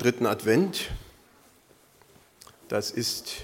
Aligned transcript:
dritten 0.00 0.24
Advent. 0.24 0.88
Das 2.68 2.90
ist 2.90 3.36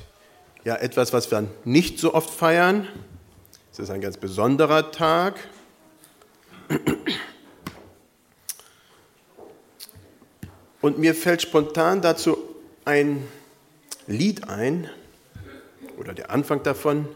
ja 0.65 0.77
etwas, 0.77 1.13
was 1.13 1.31
wir 1.31 1.47
nicht 1.65 1.99
so 1.99 2.15
oft 2.15 2.31
feiern. 2.31 2.89
Es 3.73 3.79
ist 3.79 3.91
ein 3.91 4.01
ganz 4.01 4.17
besonderer 4.17 4.91
Tag. 4.91 5.37
Und 10.81 10.99
mir 10.99 11.15
fällt 11.15 11.43
spontan 11.43 12.01
dazu 12.01 12.39
ein 12.87 13.29
Lied 14.07 14.49
ein, 14.49 14.89
oder 15.99 16.15
der 16.15 16.31
Anfang 16.31 16.63
davon, 16.63 17.09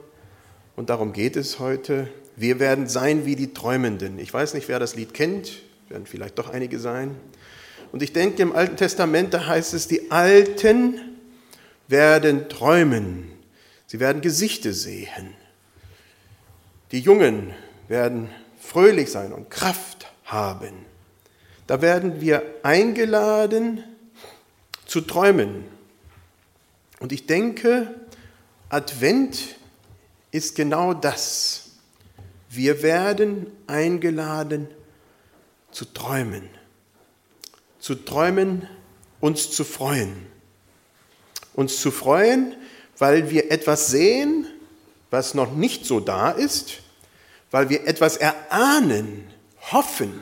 und 0.77 0.91
darum 0.91 1.13
geht 1.13 1.37
es 1.37 1.59
heute. 1.59 2.09
Wir 2.37 2.59
werden 2.59 2.89
sein 2.89 3.25
wie 3.25 3.37
die 3.37 3.55
Träumenden. 3.55 4.19
Ich 4.19 4.33
weiß 4.35 4.55
nicht, 4.55 4.69
wer 4.69 4.79
das 4.79 4.97
Lied 4.97 5.15
kennt, 5.15 5.63
werden 5.89 6.07
vielleicht 6.07 6.39
doch 6.39 6.51
einige 6.51 6.79
sein. 6.79 7.17
Und 7.93 8.03
ich 8.03 8.13
denke, 8.13 8.43
im 8.43 8.55
Alten 8.55 8.77
Testament, 8.77 9.35
da 9.35 9.47
heißt 9.47 9.75
es, 9.75 9.89
die 9.89 10.11
Alten 10.11 11.01
werden 11.89 12.48
träumen, 12.48 13.33
sie 13.87 13.98
werden 14.01 14.23
Gesichter 14.23 14.73
sehen. 14.73 15.35
Die 16.93 17.01
Jungen 17.01 17.53
werden 17.89 18.31
fröhlich 18.61 19.11
sein 19.11 19.33
und 19.33 19.51
Kraft 19.51 20.12
haben. 20.25 20.87
Da 21.67 21.83
werden 21.83 22.21
wir 22.21 22.43
eingeladen 22.62 23.84
zu 24.87 25.01
träumen. 25.01 25.65
Und 26.98 27.12
ich 27.12 27.27
denke, 27.27 27.95
Advent 28.69 29.57
ist 30.31 30.55
genau 30.55 30.95
das. 30.95 31.70
Wir 32.48 32.83
werden 32.83 33.47
eingeladen 33.67 34.69
zu 35.70 35.84
träumen. 35.84 36.48
Zu 37.80 37.95
träumen, 37.97 38.69
uns 39.20 39.51
zu 39.51 39.65
freuen. 39.65 40.27
Uns 41.55 41.80
zu 41.80 41.91
freuen, 41.91 42.55
weil 42.98 43.31
wir 43.31 43.50
etwas 43.50 43.89
sehen, 43.89 44.47
was 45.11 45.34
noch 45.34 45.53
nicht 45.55 45.84
so 45.84 46.01
da 46.01 46.31
ist, 46.31 46.78
weil 47.51 47.69
wir 47.69 47.86
etwas 47.86 48.17
erahnen, 48.17 49.33
hoffen, 49.73 50.20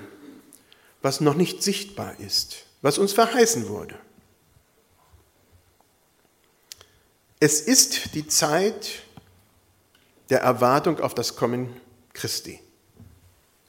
was 1.02 1.20
noch 1.20 1.34
nicht 1.34 1.62
sichtbar 1.62 2.18
ist, 2.18 2.64
was 2.82 2.98
uns 2.98 3.12
verheißen 3.12 3.68
wurde. 3.68 3.96
Es 7.40 7.60
ist 7.60 8.14
die 8.14 8.26
Zeit 8.26 9.02
der 10.30 10.40
Erwartung 10.40 10.98
auf 11.00 11.14
das 11.14 11.36
Kommen 11.36 11.74
Christi. 12.12 12.60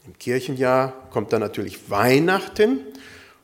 Im 0.06 0.18
Kirchenjahr 0.18 1.10
kommt 1.12 1.34
dann 1.34 1.42
natürlich 1.42 1.90
Weihnachten 1.90 2.80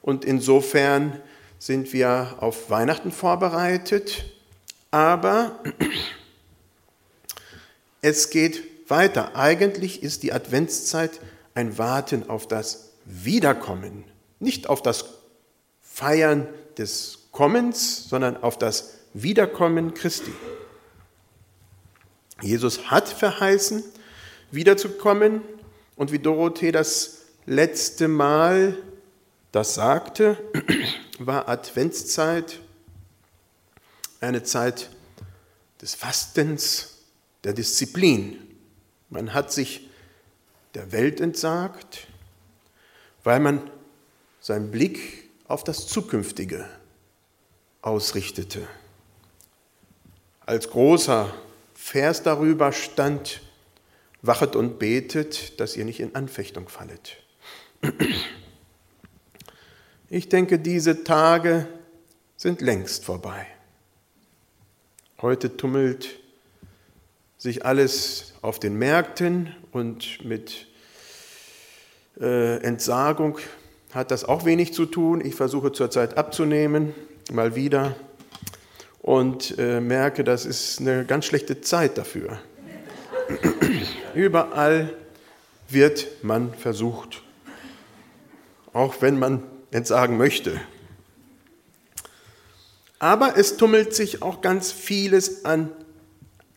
und 0.05 0.23
insofern 0.23 1.19
sind 1.57 1.91
wir 1.91 2.35
auf 2.39 2.69
Weihnachten 2.69 3.11
vorbereitet, 3.11 4.23
aber 4.91 5.63
es 8.03 8.29
geht 8.29 8.61
weiter. 8.87 9.35
Eigentlich 9.35 10.03
ist 10.03 10.21
die 10.21 10.31
Adventszeit 10.31 11.19
ein 11.55 11.79
Warten 11.79 12.29
auf 12.29 12.47
das 12.47 12.91
Wiederkommen, 13.05 14.03
nicht 14.39 14.69
auf 14.69 14.83
das 14.83 15.05
Feiern 15.81 16.47
des 16.77 17.29
Kommens, 17.31 18.07
sondern 18.07 18.37
auf 18.37 18.59
das 18.59 18.99
Wiederkommen 19.15 19.95
Christi. 19.95 20.33
Jesus 22.43 22.91
hat 22.91 23.09
verheißen, 23.09 23.83
wiederzukommen 24.51 25.41
und 25.95 26.11
wie 26.11 26.19
Dorothee 26.19 26.71
das 26.71 27.21
letzte 27.47 28.07
Mal 28.07 28.77
das 29.55 29.73
sagte, 29.73 30.37
war 31.19 31.47
Adventszeit 31.47 32.59
eine 34.19 34.43
Zeit 34.43 34.89
des 35.81 35.95
Fastens, 35.95 36.97
der 37.45 37.53
Disziplin. 37.53 38.37
Man 39.09 39.33
hat 39.33 39.53
sich 39.53 39.89
der 40.73 40.91
Welt 40.91 41.21
entsagt, 41.21 42.07
weil 43.23 43.39
man 43.39 43.71
seinen 44.41 44.71
Blick 44.71 45.29
auf 45.47 45.63
das 45.63 45.88
Zukünftige 45.88 46.67
ausrichtete. 47.81 48.67
Als 50.45 50.69
großer 50.69 51.33
Vers 51.75 52.23
darüber 52.23 52.73
stand, 52.73 53.39
wachet 54.21 54.57
und 54.57 54.79
betet, 54.79 55.61
dass 55.61 55.77
ihr 55.77 55.85
nicht 55.85 56.01
in 56.01 56.13
Anfechtung 56.13 56.67
fallet. 56.67 57.15
Ich 60.09 60.29
denke, 60.29 60.59
diese 60.59 61.03
Tage 61.03 61.67
sind 62.38 62.61
längst 62.61 63.05
vorbei. 63.05 63.47
Heute 65.19 65.57
tummelt 65.57 66.19
sich 67.39 67.66
alles 67.66 68.35
auf 68.44 68.59
den 68.59 68.75
Märkten 68.75 69.55
und 69.71 70.23
mit 70.23 70.67
äh, 72.21 72.57
Entsagung 72.57 73.39
hat 73.94 74.11
das 74.11 74.25
auch 74.25 74.45
wenig 74.45 74.73
zu 74.75 74.85
tun. 74.85 75.25
Ich 75.25 75.33
versuche 75.33 75.71
zurzeit 75.71 76.17
abzunehmen, 76.19 76.94
mal 77.31 77.55
wieder, 77.55 77.95
und 79.01 79.57
äh, 79.57 79.81
merke, 79.81 80.23
das 80.23 80.45
ist 80.45 80.81
eine 80.81 81.05
ganz 81.05 81.25
schlechte 81.25 81.61
Zeit 81.61 81.97
dafür. 81.97 82.39
Überall 84.13 84.95
wird 85.67 86.23
man 86.23 86.53
versucht, 86.53 87.23
auch 88.71 89.01
wenn 89.01 89.17
man 89.17 89.41
entsagen 89.75 90.18
möchte. 90.18 90.59
Aber 92.97 93.38
es 93.38 93.58
tummelt 93.58 93.94
sich 93.94 94.22
auch 94.22 94.41
ganz 94.41 94.72
vieles 94.72 95.44
an 95.44 95.69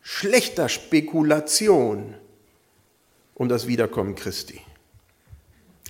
schlechter 0.03 0.69
Spekulation 0.69 2.15
um 3.35 3.49
das 3.49 3.67
Wiederkommen 3.67 4.15
Christi. 4.15 4.61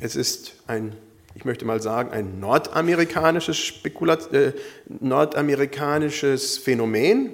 Es 0.01 0.17
ist 0.17 0.55
ein, 0.67 0.97
ich 1.35 1.45
möchte 1.45 1.65
mal 1.65 1.83
sagen, 1.83 2.11
ein 2.11 2.41
nordamerikanisches, 2.41 3.59
Spekulat 3.59 4.33
äh, 4.33 4.55
nordamerikanisches 4.89 6.57
Phänomen, 6.59 7.31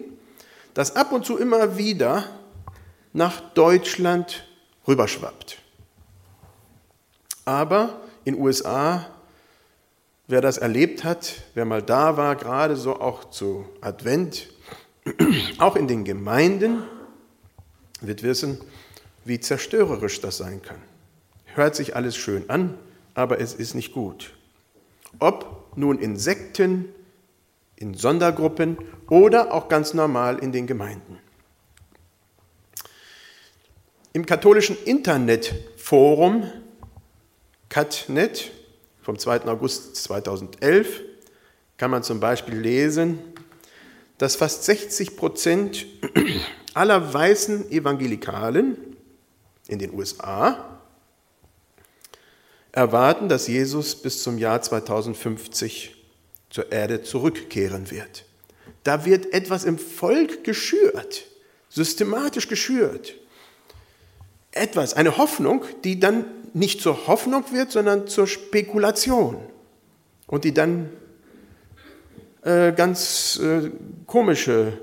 das 0.75 0.97
ab 0.97 1.12
und 1.12 1.25
zu 1.25 1.38
immer 1.38 1.78
wieder 1.78 2.28
nach 3.12 3.41
Deutschland 3.55 4.44
rüberschwappt. 4.88 5.59
Aber 7.44 8.00
in 8.25 8.34
USA 8.37 9.13
Wer 10.26 10.40
das 10.40 10.56
erlebt 10.56 11.04
hat, 11.04 11.42
wer 11.52 11.66
mal 11.66 11.82
da 11.82 12.16
war, 12.16 12.34
gerade 12.36 12.76
so 12.76 12.98
auch 12.98 13.28
zu 13.28 13.66
Advent, 13.82 14.48
auch 15.58 15.76
in 15.76 15.86
den 15.86 16.04
Gemeinden, 16.04 16.82
wird 18.00 18.22
wissen, 18.22 18.58
wie 19.26 19.38
zerstörerisch 19.38 20.22
das 20.22 20.38
sein 20.38 20.62
kann. 20.62 20.80
Hört 21.54 21.76
sich 21.76 21.94
alles 21.94 22.16
schön 22.16 22.48
an, 22.48 22.78
aber 23.14 23.38
es 23.38 23.52
ist 23.52 23.74
nicht 23.74 23.92
gut. 23.92 24.34
Ob 25.18 25.76
nun 25.76 25.98
in 25.98 26.16
Sekten, 26.16 26.88
in 27.76 27.92
Sondergruppen 27.92 28.78
oder 29.10 29.52
auch 29.52 29.68
ganz 29.68 29.92
normal 29.92 30.38
in 30.38 30.52
den 30.52 30.66
Gemeinden. 30.66 31.18
Im 34.14 34.24
katholischen 34.24 34.76
Internetforum 34.84 36.50
CatNet 37.68 38.52
vom 39.04 39.19
2. 39.19 39.42
August 39.42 39.97
2011 39.97 41.03
kann 41.76 41.91
man 41.91 42.03
zum 42.03 42.20
Beispiel 42.20 42.54
lesen, 42.54 43.19
dass 44.16 44.34
fast 44.34 44.65
60 44.65 45.15
Prozent 45.15 45.84
aller 46.75 47.12
weißen 47.12 47.70
Evangelikalen 47.70 48.78
in 49.69 49.78
den 49.78 49.93
USA 49.93 50.81
erwarten, 52.72 53.28
dass 53.28 53.47
Jesus 53.47 53.94
bis 53.94 54.22
zum 54.22 54.38
Jahr 54.38 54.62
2050 54.62 55.94
zur 56.48 56.72
Erde 56.72 57.03
zurückkehren 57.03 57.91
wird. 57.91 58.25
Da 58.84 59.05
wird 59.05 59.34
etwas 59.34 59.64
im 59.64 59.78
Volk 59.78 60.44
geschürt, 60.44 61.26
systematisch 61.69 62.49
geschürt. 62.49 63.14
Etwas, 64.50 64.94
eine 64.94 65.19
Hoffnung, 65.19 65.64
die 65.82 66.00
dann 66.00 66.25
nicht 66.54 66.80
zur 66.80 67.06
Hoffnung 67.06 67.44
wird, 67.52 67.72
sondern 67.72 68.06
zur 68.08 68.26
Spekulation 68.26 69.36
und 70.26 70.44
die 70.44 70.54
dann 70.54 70.88
äh, 72.42 72.72
ganz 72.72 73.38
äh, 73.42 73.70
komische 74.06 74.78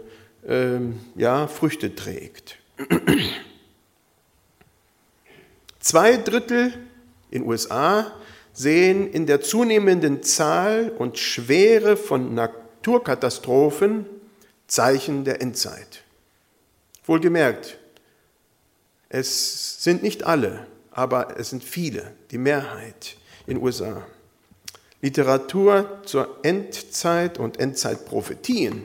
äh, 0.48 0.80
ja, 1.16 1.48
Früchte 1.48 1.96
trägt. 1.96 2.58
Zwei 5.80 6.18
Drittel 6.18 6.74
in 7.32 7.44
USA 7.44 8.12
sehen 8.54 9.10
in 9.12 9.26
der 9.26 9.42
zunehmenden 9.42 10.22
Zahl 10.24 10.92
und 10.98 11.18
Schwere 11.18 11.96
von 11.98 12.36
Naturkatastrophen 12.36 14.06
Zeichen 14.68 15.24
der 15.24 15.42
Endzeit. 15.42 16.04
Wohlgemerkt, 17.06 17.78
es 19.10 19.84
sind 19.84 20.04
nicht 20.04 20.24
alle, 20.24 20.68
aber 20.92 21.40
es 21.40 21.50
sind 21.50 21.64
viele, 21.64 22.14
die 22.32 22.38
Mehrheit 22.38 23.18
in 23.48 23.56
den 23.56 23.64
USA. 23.64 24.06
Literatur 25.02 26.02
zur 26.06 26.40
Endzeit 26.44 27.40
und 27.40 27.60
Endzeitprophetien 27.60 28.84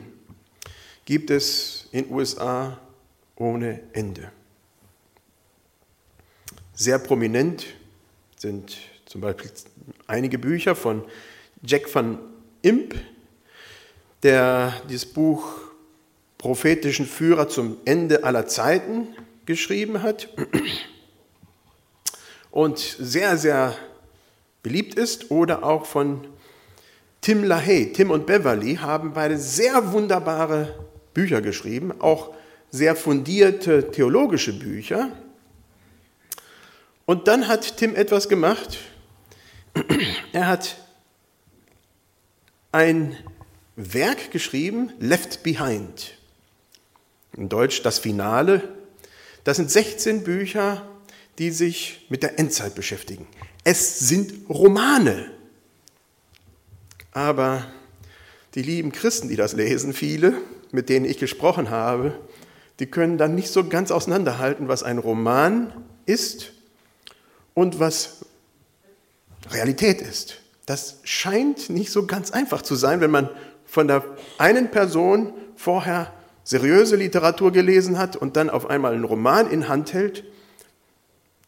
gibt 1.05 1.29
es 1.29 1.87
in 1.91 2.11
USA 2.11 2.79
ohne 3.35 3.81
Ende. 3.93 4.31
Sehr 6.73 6.97
prominent 6.99 7.65
sind 8.37 8.77
zum 9.05 9.21
Beispiel 9.21 9.51
einige 10.07 10.39
Bücher 10.39 10.75
von 10.75 11.03
Jack 11.63 11.93
van 11.93 12.19
Imp, 12.61 12.95
der 14.23 14.73
dieses 14.89 15.05
Buch 15.05 15.59
Prophetischen 16.37 17.07
Führer 17.07 17.49
zum 17.49 17.77
Ende 17.85 18.23
aller 18.23 18.45
Zeiten 18.47 19.07
geschrieben 19.45 20.03
hat 20.03 20.29
und 22.57 22.79
sehr, 22.79 23.37
sehr 23.37 23.75
beliebt 24.63 24.95
ist, 24.95 25.29
oder 25.29 25.63
auch 25.63 25.85
von 25.85 26.25
Tim 27.21 27.43
LaHaye. 27.43 27.93
Tim 27.93 28.09
und 28.09 28.25
Beverly 28.25 28.77
haben 28.77 29.13
beide 29.13 29.37
sehr 29.37 29.91
wunderbare 29.91 30.73
Bücher 31.13 31.41
geschrieben, 31.41 32.01
auch 32.01 32.33
sehr 32.71 32.95
fundierte 32.95 33.91
theologische 33.91 34.57
Bücher. 34.57 35.11
Und 37.05 37.27
dann 37.27 37.47
hat 37.47 37.77
Tim 37.77 37.93
etwas 37.93 38.27
gemacht. 38.27 38.79
Er 40.33 40.47
hat 40.47 40.77
ein 42.71 43.15
Werk 43.75 44.31
geschrieben, 44.31 44.93
Left 44.99 45.43
Behind. 45.43 46.17
In 47.33 47.49
Deutsch 47.49 47.83
das 47.83 47.99
Finale. 47.99 48.67
Das 49.43 49.57
sind 49.57 49.69
16 49.69 50.23
Bücher, 50.23 50.81
die 51.39 51.51
sich 51.51 52.05
mit 52.09 52.23
der 52.23 52.39
Endzeit 52.39 52.75
beschäftigen. 52.75 53.27
Es 53.63 53.99
sind 53.99 54.49
Romane. 54.49 55.31
Aber 57.11 57.65
die 58.55 58.61
lieben 58.61 58.91
Christen, 58.91 59.29
die 59.29 59.35
das 59.35 59.53
lesen, 59.53 59.93
viele, 59.93 60.33
mit 60.71 60.89
denen 60.89 61.05
ich 61.05 61.17
gesprochen 61.17 61.69
habe, 61.69 62.17
die 62.79 62.85
können 62.85 63.17
dann 63.17 63.35
nicht 63.35 63.49
so 63.49 63.67
ganz 63.67 63.91
auseinanderhalten, 63.91 64.67
was 64.67 64.83
ein 64.83 64.97
Roman 64.97 65.73
ist 66.05 66.53
und 67.53 67.79
was 67.79 68.25
Realität 69.49 70.01
ist. 70.01 70.41
Das 70.65 70.99
scheint 71.03 71.69
nicht 71.69 71.91
so 71.91 72.05
ganz 72.05 72.31
einfach 72.31 72.61
zu 72.61 72.75
sein, 72.75 73.01
wenn 73.01 73.11
man 73.11 73.29
von 73.65 73.87
der 73.87 74.03
einen 74.37 74.69
Person 74.69 75.33
vorher 75.55 76.13
seriöse 76.43 76.95
Literatur 76.95 77.51
gelesen 77.51 77.97
hat 77.97 78.15
und 78.15 78.37
dann 78.37 78.49
auf 78.49 78.69
einmal 78.69 78.93
einen 78.93 79.03
Roman 79.03 79.49
in 79.49 79.67
Hand 79.67 79.93
hält, 79.93 80.23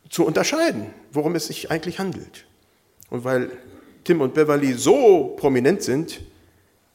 zu 0.10 0.26
unterscheiden, 0.26 0.88
worum 1.12 1.36
es 1.36 1.48
sich 1.48 1.72
eigentlich 1.72 2.00
handelt. 2.00 2.46
Und 3.10 3.24
weil 3.24 3.52
Tim 4.04 4.22
und 4.22 4.34
Beverly 4.34 4.74
so 4.74 5.36
prominent 5.38 5.84
sind, 5.84 6.22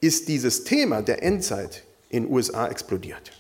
ist 0.00 0.28
dieses 0.28 0.64
Thema 0.64 1.02
der 1.02 1.22
Endzeit 1.22 1.84
in 2.08 2.24
den 2.24 2.32
USA 2.32 2.68
explodiert. 2.68 3.32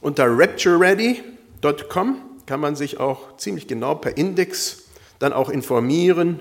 Unter 0.00 0.26
raptureready.com 0.28 2.18
kann 2.46 2.60
man 2.60 2.76
sich 2.76 3.00
auch 3.00 3.36
ziemlich 3.38 3.66
genau 3.66 3.94
per 3.94 4.16
Index 4.16 4.82
dann 5.18 5.32
auch 5.32 5.48
informieren, 5.48 6.40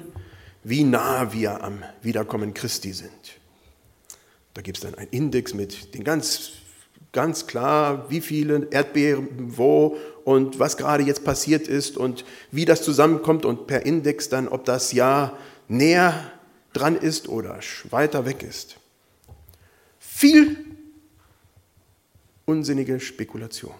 wie 0.63 0.83
nah 0.83 1.31
wir 1.33 1.63
am 1.63 1.83
Wiederkommen 2.01 2.53
Christi 2.53 2.93
sind. 2.93 3.39
Da 4.53 4.61
gibt 4.61 4.77
es 4.77 4.83
dann 4.83 4.95
einen 4.95 5.09
Index 5.11 5.53
mit 5.53 5.93
den 5.95 6.03
ganz, 6.03 6.51
ganz 7.13 7.47
klar, 7.47 8.09
wie 8.09 8.19
viele 8.19 8.67
Erdbeeren 8.71 9.57
wo 9.57 9.97
und 10.25 10.59
was 10.59 10.75
gerade 10.77 11.03
jetzt 11.03 11.23
passiert 11.23 11.67
ist 11.67 11.95
und 11.95 12.25
wie 12.51 12.65
das 12.65 12.81
zusammenkommt 12.81 13.45
und 13.45 13.67
per 13.67 13.85
Index 13.85 14.27
dann, 14.29 14.47
ob 14.47 14.65
das 14.65 14.91
Jahr 14.91 15.37
näher 15.67 16.31
dran 16.73 16.97
ist 16.97 17.29
oder 17.29 17.59
weiter 17.91 18.25
weg 18.25 18.43
ist. 18.43 18.77
Viel 19.99 20.57
unsinnige 22.45 22.99
Spekulation. 22.99 23.75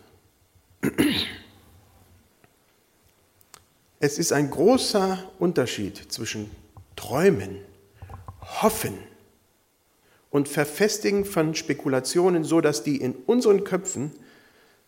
Es 4.00 4.20
ist 4.20 4.32
ein 4.32 4.50
großer 4.50 5.32
Unterschied 5.40 6.12
zwischen 6.12 6.52
Träumen, 6.96 7.58
Hoffen 8.62 8.98
und 10.34 10.50
Verfestigen 10.50 11.26
von 11.26 11.54
Spekulationen, 11.54 12.44
so 12.44 12.60
dass 12.60 12.82
die 12.82 12.98
in 12.98 13.14
unseren 13.14 13.64
Köpfen 13.64 14.12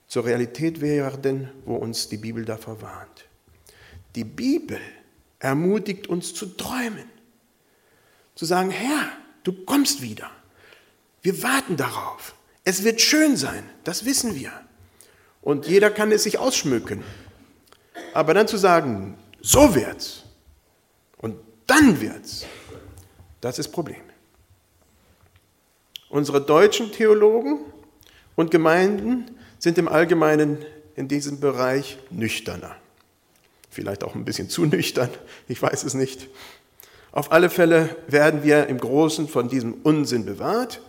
zur 0.07 0.25
Realität 0.25 0.81
werden, 0.81 1.51
wo 1.65 1.75
uns 1.75 2.09
die 2.09 2.17
Bibel 2.17 2.45
davor 2.45 2.81
warnt. 2.81 3.25
Die 4.15 4.23
Bibel 4.23 4.79
ermutigt 5.37 6.07
uns 6.07 6.33
zu 6.33 6.47
träumen, 6.47 7.07
zu 8.33 8.45
sagen, 8.45 8.71
Herr, 8.71 9.07
du 9.43 9.53
kommst 9.65 10.01
wieder. 10.01 10.31
Wir 11.21 11.43
warten 11.43 11.77
darauf. 11.77 12.33
Es 12.63 12.83
wird 12.83 12.99
schön 12.99 13.37
sein, 13.37 13.69
das 13.83 14.03
wissen 14.03 14.33
wir. 14.33 14.51
Und 15.43 15.67
jeder 15.67 15.91
kann 15.91 16.11
es 16.11 16.23
sich 16.23 16.39
ausschmücken. 16.39 17.03
Aber 18.15 18.33
dann 18.33 18.47
zu 18.47 18.57
sagen, 18.57 19.15
so 19.41 19.75
wird's 19.75 20.23
und 21.17 21.37
dann 21.67 22.01
wird's, 22.01 22.47
das 23.41 23.59
ist 23.59 23.67
Problem. 23.67 24.04
Unsere 26.15 26.39
deutschen 26.39 26.93
Theologen 26.93 27.59
und 28.37 28.49
Gemeinden 28.49 29.25
sind 29.59 29.77
im 29.77 29.89
Allgemeinen 29.89 30.63
in 30.95 31.09
diesem 31.09 31.41
Bereich 31.41 31.97
nüchterner. 32.09 32.73
Vielleicht 33.69 34.01
auch 34.01 34.15
ein 34.15 34.23
bisschen 34.23 34.47
zu 34.47 34.65
nüchtern, 34.65 35.09
ich 35.49 35.61
weiß 35.61 35.83
es 35.83 35.93
nicht. 35.93 36.29
Auf 37.11 37.33
alle 37.33 37.49
Fälle 37.49 37.97
werden 38.07 38.43
wir 38.45 38.67
im 38.67 38.77
Großen 38.77 39.27
von 39.27 39.49
diesem 39.49 39.73
Unsinn 39.83 40.25
bewahrt. 40.25 40.79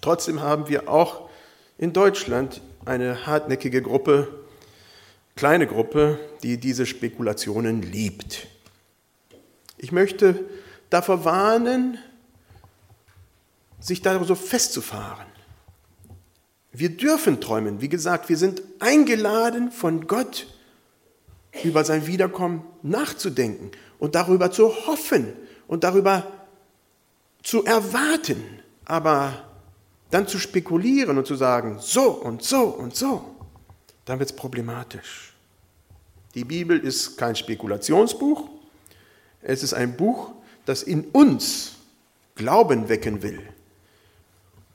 Trotzdem 0.00 0.40
haben 0.40 0.70
wir 0.70 0.88
auch 0.88 1.28
in 1.76 1.92
Deutschland 1.92 2.62
eine 2.86 3.26
hartnäckige 3.26 3.82
Gruppe, 3.82 4.28
kleine 5.36 5.66
Gruppe, 5.66 6.18
die 6.42 6.56
diese 6.56 6.86
Spekulationen 6.86 7.82
liebt. 7.82 8.46
Ich 9.76 9.92
möchte 9.92 10.46
davor 10.88 11.26
warnen, 11.26 11.98
sich 13.80 14.02
da 14.02 14.22
so 14.24 14.34
festzufahren. 14.34 15.26
Wir 16.72 16.90
dürfen 16.90 17.40
träumen. 17.40 17.80
Wie 17.80 17.88
gesagt, 17.88 18.28
wir 18.28 18.36
sind 18.36 18.62
eingeladen 18.78 19.70
von 19.70 20.06
Gott, 20.06 20.46
über 21.64 21.84
sein 21.84 22.06
Wiederkommen 22.06 22.62
nachzudenken 22.82 23.70
und 23.98 24.14
darüber 24.14 24.50
zu 24.50 24.68
hoffen 24.86 25.32
und 25.66 25.82
darüber 25.82 26.26
zu 27.42 27.64
erwarten. 27.64 28.60
Aber 28.84 29.44
dann 30.10 30.28
zu 30.28 30.38
spekulieren 30.38 31.18
und 31.18 31.26
zu 31.26 31.34
sagen, 31.34 31.78
so 31.80 32.10
und 32.10 32.42
so 32.42 32.64
und 32.64 32.94
so, 32.94 33.34
dann 34.04 34.18
wird 34.18 34.30
es 34.30 34.36
problematisch. 34.36 35.34
Die 36.34 36.44
Bibel 36.44 36.78
ist 36.78 37.16
kein 37.16 37.34
Spekulationsbuch, 37.34 38.48
es 39.42 39.62
ist 39.62 39.72
ein 39.72 39.96
Buch, 39.96 40.32
das 40.66 40.82
in 40.82 41.04
uns 41.06 41.76
Glauben 42.34 42.88
wecken 42.88 43.22
will 43.22 43.42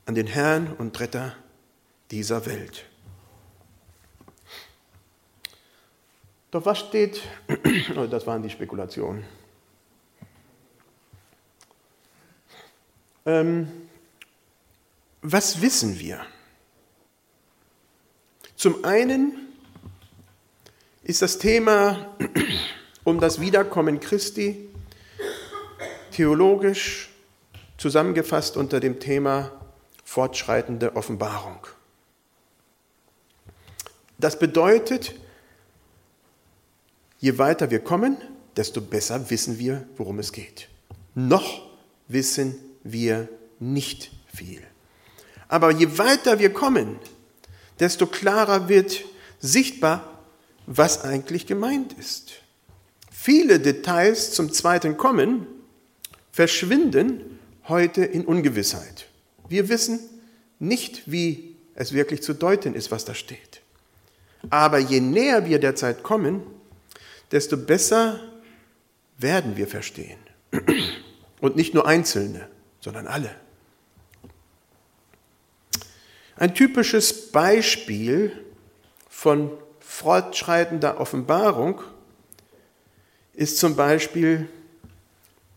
an 0.06 0.14
den 0.14 0.26
Herrn 0.26 0.72
und 0.72 0.98
Retter 1.00 1.34
dieser 2.10 2.46
Welt. 2.46 2.84
Doch 6.50 6.64
was 6.66 6.78
steht, 6.78 7.22
oh, 7.96 8.06
das 8.06 8.26
waren 8.26 8.42
die 8.42 8.50
Spekulationen. 8.50 9.24
Ähm, 13.26 13.88
was 15.22 15.60
wissen 15.60 15.98
wir? 15.98 16.24
Zum 18.56 18.84
einen 18.84 19.48
ist 21.02 21.22
das 21.22 21.38
Thema 21.38 22.14
um 23.04 23.20
das 23.20 23.40
Wiederkommen 23.40 24.00
Christi 24.00 24.68
theologisch 26.12 27.10
zusammengefasst 27.78 28.56
unter 28.56 28.78
dem 28.78 29.00
Thema 29.00 29.63
fortschreitende 30.14 30.94
Offenbarung. 30.94 31.66
Das 34.16 34.38
bedeutet, 34.38 35.12
je 37.18 37.36
weiter 37.36 37.72
wir 37.72 37.80
kommen, 37.80 38.16
desto 38.56 38.80
besser 38.80 39.28
wissen 39.30 39.58
wir, 39.58 39.88
worum 39.96 40.20
es 40.20 40.30
geht. 40.30 40.68
Noch 41.16 41.68
wissen 42.06 42.54
wir 42.84 43.28
nicht 43.58 44.12
viel. 44.32 44.62
Aber 45.48 45.72
je 45.72 45.98
weiter 45.98 46.38
wir 46.38 46.52
kommen, 46.52 47.00
desto 47.80 48.06
klarer 48.06 48.68
wird 48.68 49.04
sichtbar, 49.40 50.22
was 50.66 51.02
eigentlich 51.02 51.44
gemeint 51.44 51.92
ist. 51.94 52.34
Viele 53.10 53.58
Details 53.58 54.30
zum 54.30 54.52
zweiten 54.52 54.96
Kommen 54.96 55.48
verschwinden 56.30 57.40
heute 57.66 58.04
in 58.04 58.24
Ungewissheit. 58.24 59.08
Wir 59.48 59.68
wissen 59.68 60.00
nicht, 60.58 61.10
wie 61.10 61.56
es 61.74 61.92
wirklich 61.92 62.22
zu 62.22 62.34
deuten 62.34 62.74
ist, 62.74 62.90
was 62.90 63.04
da 63.04 63.14
steht. 63.14 63.60
Aber 64.50 64.78
je 64.78 65.00
näher 65.00 65.46
wir 65.46 65.58
der 65.58 65.74
Zeit 65.74 66.02
kommen, 66.02 66.42
desto 67.30 67.56
besser 67.56 68.20
werden 69.18 69.56
wir 69.56 69.66
verstehen. 69.66 70.18
Und 71.40 71.56
nicht 71.56 71.74
nur 71.74 71.86
Einzelne, 71.86 72.48
sondern 72.80 73.06
alle. 73.06 73.34
Ein 76.36 76.54
typisches 76.54 77.30
Beispiel 77.30 78.32
von 79.08 79.50
fortschreitender 79.80 81.00
Offenbarung 81.00 81.82
ist 83.34 83.58
zum 83.58 83.76
Beispiel 83.76 84.48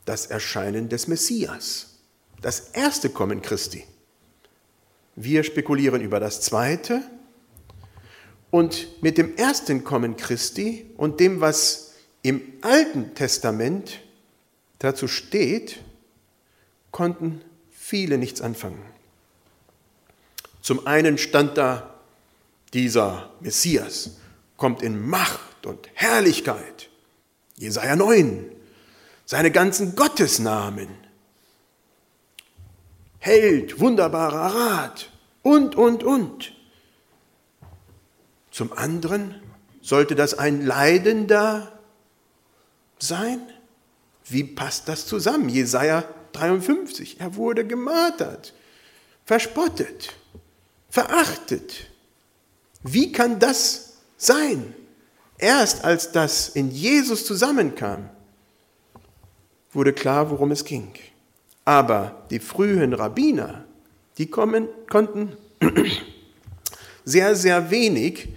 das 0.05 0.27
Erscheinen 0.27 0.89
des 0.89 1.07
Messias, 1.07 1.96
das 2.41 2.69
erste 2.73 3.09
Kommen 3.09 3.41
Christi. 3.41 3.83
Wir 5.15 5.43
spekulieren 5.43 6.01
über 6.01 6.19
das 6.19 6.41
zweite 6.41 7.01
und 8.51 9.01
mit 9.01 9.17
dem 9.17 9.35
ersten 9.35 9.83
Kommen 9.83 10.15
Christi 10.15 10.91
und 10.97 11.19
dem, 11.19 11.41
was 11.41 11.93
im 12.21 12.41
Alten 12.61 13.15
Testament 13.15 13.99
dazu 14.79 15.07
steht, 15.07 15.79
konnten 16.91 17.41
viele 17.71 18.17
nichts 18.17 18.41
anfangen. 18.41 18.81
Zum 20.61 20.85
einen 20.85 21.17
stand 21.17 21.57
da, 21.57 21.95
dieser 22.73 23.31
Messias 23.39 24.17
kommt 24.57 24.81
in 24.81 25.07
Macht 25.07 25.65
und 25.65 25.87
Herrlichkeit. 25.93 26.89
Jesaja 27.55 27.95
9, 27.95 28.45
seine 29.25 29.51
ganzen 29.51 29.95
Gottesnamen. 29.95 31.06
Held, 33.27 33.81
wunderbarer 33.81 34.55
Rat 34.55 35.09
und, 35.41 35.75
und, 35.75 36.01
und. 36.01 36.53
Zum 38.51 38.71
anderen 38.71 39.35
sollte 39.81 40.15
das 40.15 40.33
ein 40.33 40.65
Leidender 40.65 41.77
sein? 42.99 43.41
Wie 44.23 44.45
passt 44.45 44.87
das 44.87 45.05
zusammen? 45.05 45.49
Jesaja 45.49 46.05
53. 46.31 47.19
Er 47.19 47.35
wurde 47.35 47.67
gemartert, 47.67 48.53
verspottet, 49.25 50.13
verachtet. 50.89 51.91
Wie 52.81 53.11
kann 53.11 53.39
das 53.39 53.97
sein? 54.15 54.73
Erst 55.37 55.83
als 55.83 56.13
das 56.13 56.47
in 56.47 56.71
Jesus 56.71 57.25
zusammenkam, 57.25 58.09
wurde 59.73 59.91
klar, 59.91 60.29
worum 60.29 60.51
es 60.51 60.63
ging. 60.63 60.93
Aber 61.67 62.23
die 62.29 62.39
frühen 62.39 62.93
Rabbiner, 62.93 63.65
die 64.17 64.27
kommen, 64.27 64.69
konnten 64.89 65.33
sehr, 67.03 67.35
sehr 67.35 67.71
wenig 67.71 68.29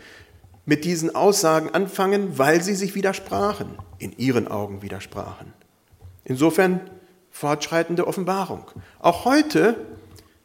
mit 0.66 0.84
diesen 0.84 1.14
Aussagen 1.14 1.70
anfangen, 1.70 2.38
weil 2.38 2.60
sie 2.60 2.74
sich 2.74 2.96
widersprachen, 2.96 3.78
in 4.00 4.18
ihren 4.18 4.48
Augen 4.48 4.82
widersprachen. 4.82 5.52
Insofern 6.24 6.80
fortschreitende 7.30 8.08
Offenbarung. 8.08 8.64
Auch 8.98 9.24
heute 9.24 9.76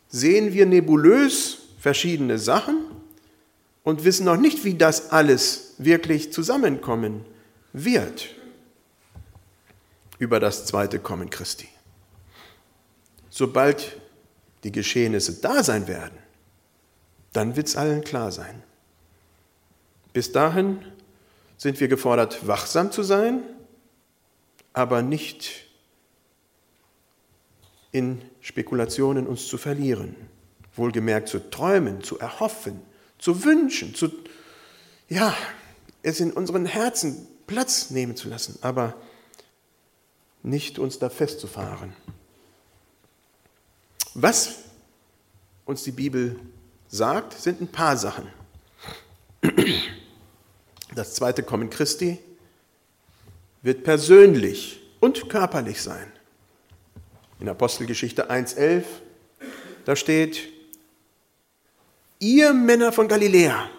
sehen 0.08 0.54
wir 0.54 0.68
nebulös 0.68 1.64
verschiedene 1.80 2.38
Sachen 2.38 2.86
und 3.82 4.04
wissen 4.04 4.28
noch 4.28 4.38
nicht, 4.38 4.64
wie 4.64 4.76
das 4.76 5.10
alles 5.10 5.74
wirklich 5.80 6.32
zusammenkommen 6.32 7.26
wird 7.74 8.28
über 10.20 10.40
das 10.40 10.68
zweite 10.68 11.00
Kommen 11.00 11.32
Christi. 11.32 11.68
Sobald 13.38 14.00
die 14.64 14.72
Geschehnisse 14.72 15.42
da 15.42 15.62
sein 15.62 15.90
werden, 15.90 16.18
dann 17.34 17.58
wird 17.58 17.68
es 17.68 17.76
allen 17.76 18.02
klar 18.02 18.32
sein. 18.32 18.64
Bis 20.14 20.32
dahin 20.32 20.80
sind 21.58 21.82
wir 21.82 21.90
gefordert, 21.90 22.48
wachsam 22.48 22.94
zu 22.94 23.04
sein, 23.04 23.44
aber 24.72 25.02
nicht 25.02 25.66
in 27.92 28.22
Spekulationen 28.40 29.28
uns 29.28 29.48
zu 29.48 29.58
verlieren. 29.58 30.16
Wohlgemerkt 30.74 31.28
zu 31.28 31.50
träumen, 31.50 32.04
zu 32.04 32.18
erhoffen, 32.18 32.80
zu 33.20 33.44
wünschen, 33.44 33.96
zu, 33.96 34.14
ja, 35.10 35.36
es 36.04 36.22
in 36.22 36.32
unseren 36.32 36.66
Herzen 36.66 37.28
Platz 37.48 37.90
nehmen 37.90 38.16
zu 38.16 38.30
lassen, 38.30 38.60
aber 38.62 38.94
nicht 40.42 40.80
uns 40.80 41.00
da 41.00 41.10
festzufahren. 41.10 41.92
Was 44.16 44.60
uns 45.66 45.84
die 45.84 45.92
Bibel 45.92 46.40
sagt, 46.88 47.34
sind 47.34 47.60
ein 47.60 47.68
paar 47.68 47.98
Sachen. 47.98 48.30
Das 50.96 51.16
zweite 51.16 51.44
Kommen 51.44 51.70
Christi 51.70 52.18
wird 53.62 53.84
persönlich 53.84 54.82
und 55.02 55.30
körperlich 55.30 55.82
sein. 55.82 56.10
In 57.42 57.50
Apostelgeschichte 57.50 58.32
1.11, 58.32 58.86
da 59.84 59.98
steht, 59.98 60.48
ihr 62.20 62.54
Männer 62.54 62.94
von 62.94 63.10
Galiläa, 63.10 63.70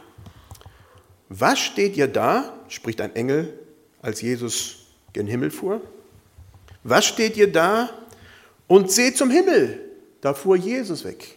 was 1.30 1.58
steht 1.58 1.96
ihr 1.96 2.08
da, 2.08 2.58
spricht 2.68 3.00
ein 3.00 3.16
Engel, 3.16 3.58
als 4.02 4.20
Jesus 4.20 4.80
gen 5.14 5.26
Himmel 5.26 5.50
fuhr, 5.50 5.80
was 6.84 7.06
steht 7.06 7.38
ihr 7.38 7.50
da 7.50 7.88
und 8.66 8.92
seht 8.92 9.16
zum 9.16 9.30
Himmel, 9.30 9.86
da 10.20 10.34
fuhr 10.34 10.56
Jesus 10.56 11.04
weg. 11.04 11.36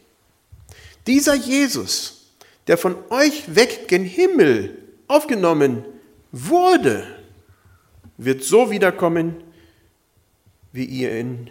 Dieser 1.08 1.34
Jesus, 1.34 2.32
der 2.68 2.78
von 2.78 2.96
euch 3.10 3.56
weg 3.56 3.88
gen 3.88 4.04
Himmel 4.04 4.78
aufgenommen 5.08 5.84
wurde, 6.32 7.06
wird 8.18 8.44
so 8.44 8.70
wiederkommen, 8.70 9.44
wie 10.72 10.86
ihr 10.86 11.18
ihn 11.18 11.50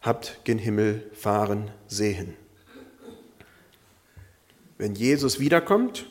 habt 0.00 0.40
gen 0.44 0.58
Himmel 0.58 1.10
fahren 1.14 1.70
sehen. 1.86 2.36
Wenn 4.78 4.94
Jesus 4.94 5.38
wiederkommt, 5.38 6.06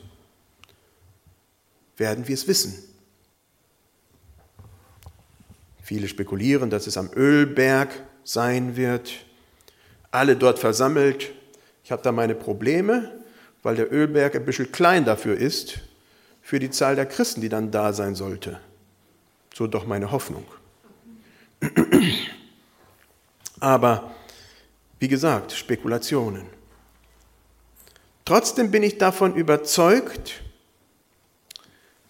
werden 1.96 2.26
wir 2.26 2.34
es 2.34 2.48
wissen. 2.48 2.74
Viele 5.82 6.08
spekulieren, 6.08 6.70
dass 6.70 6.86
es 6.86 6.96
am 6.96 7.10
Ölberg 7.14 7.90
sein 8.24 8.76
wird, 8.76 9.26
alle 10.12 10.36
dort 10.36 10.60
versammelt. 10.60 11.32
Ich 11.82 11.90
habe 11.90 12.02
da 12.02 12.12
meine 12.12 12.36
Probleme, 12.36 13.10
weil 13.64 13.74
der 13.74 13.92
Ölberg 13.92 14.36
ein 14.36 14.44
bisschen 14.44 14.70
klein 14.70 15.04
dafür 15.04 15.36
ist, 15.36 15.80
für 16.42 16.60
die 16.60 16.70
Zahl 16.70 16.94
der 16.94 17.06
Christen, 17.06 17.40
die 17.40 17.48
dann 17.48 17.72
da 17.72 17.92
sein 17.92 18.14
sollte. 18.14 18.60
So 19.54 19.66
doch 19.66 19.86
meine 19.86 20.12
Hoffnung. 20.12 20.44
Aber 23.60 24.14
wie 24.98 25.08
gesagt, 25.08 25.52
Spekulationen. 25.52 26.46
Trotzdem 28.24 28.70
bin 28.70 28.82
ich 28.82 28.98
davon 28.98 29.34
überzeugt, 29.34 30.42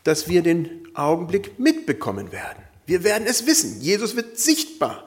dass 0.05 0.29
wir 0.29 0.43
den 0.43 0.89
Augenblick 0.95 1.59
mitbekommen 1.59 2.33
werden. 2.33 2.63
Wir 2.87 3.05
werden 3.05 3.27
es 3.27 3.47
wissen. 3.47 3.81
Jesus 3.81 4.17
wird 4.17 4.39
sichtbar 4.39 5.05